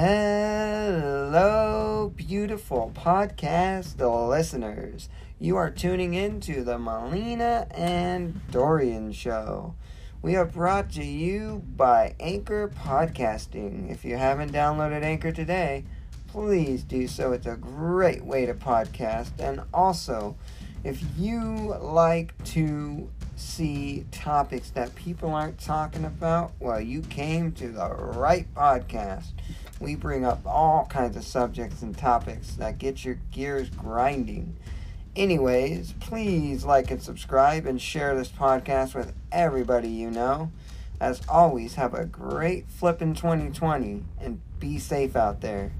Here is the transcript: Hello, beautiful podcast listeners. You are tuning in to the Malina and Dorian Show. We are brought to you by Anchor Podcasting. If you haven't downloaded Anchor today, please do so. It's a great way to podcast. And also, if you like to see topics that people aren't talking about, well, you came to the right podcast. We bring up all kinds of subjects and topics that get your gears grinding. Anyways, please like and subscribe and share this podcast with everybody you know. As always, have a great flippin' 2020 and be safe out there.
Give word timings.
Hello, 0.00 1.32
beautiful 2.14 2.92
podcast 2.94 3.98
listeners. 3.98 5.08
You 5.40 5.56
are 5.56 5.70
tuning 5.70 6.14
in 6.14 6.38
to 6.42 6.62
the 6.62 6.78
Malina 6.78 7.66
and 7.76 8.40
Dorian 8.52 9.10
Show. 9.10 9.74
We 10.22 10.36
are 10.36 10.44
brought 10.44 10.92
to 10.92 11.04
you 11.04 11.64
by 11.74 12.14
Anchor 12.20 12.68
Podcasting. 12.68 13.90
If 13.90 14.04
you 14.04 14.16
haven't 14.16 14.52
downloaded 14.52 15.02
Anchor 15.02 15.32
today, 15.32 15.82
please 16.28 16.84
do 16.84 17.08
so. 17.08 17.32
It's 17.32 17.46
a 17.46 17.56
great 17.56 18.24
way 18.24 18.46
to 18.46 18.54
podcast. 18.54 19.32
And 19.40 19.62
also, 19.74 20.36
if 20.84 21.02
you 21.18 21.74
like 21.80 22.40
to 22.52 23.10
see 23.34 24.06
topics 24.12 24.70
that 24.70 24.94
people 24.94 25.30
aren't 25.30 25.58
talking 25.58 26.04
about, 26.04 26.52
well, 26.60 26.80
you 26.80 27.02
came 27.02 27.50
to 27.52 27.66
the 27.66 27.88
right 27.88 28.46
podcast. 28.54 29.32
We 29.80 29.94
bring 29.94 30.24
up 30.24 30.40
all 30.44 30.86
kinds 30.86 31.16
of 31.16 31.24
subjects 31.24 31.82
and 31.82 31.96
topics 31.96 32.52
that 32.54 32.78
get 32.78 33.04
your 33.04 33.18
gears 33.30 33.70
grinding. 33.70 34.56
Anyways, 35.14 35.94
please 36.00 36.64
like 36.64 36.90
and 36.90 37.02
subscribe 37.02 37.66
and 37.66 37.80
share 37.80 38.14
this 38.16 38.28
podcast 38.28 38.94
with 38.94 39.12
everybody 39.32 39.88
you 39.88 40.10
know. 40.10 40.50
As 41.00 41.22
always, 41.28 41.76
have 41.76 41.94
a 41.94 42.04
great 42.04 42.68
flippin' 42.68 43.14
2020 43.14 44.02
and 44.20 44.40
be 44.58 44.78
safe 44.78 45.14
out 45.14 45.40
there. 45.40 45.72